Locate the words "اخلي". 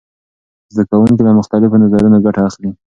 2.49-2.71